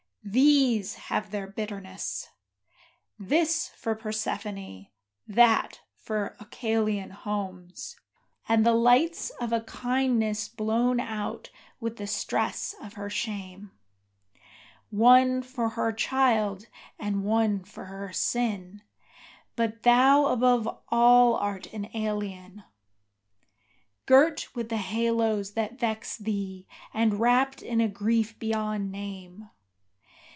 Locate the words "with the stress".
11.79-12.75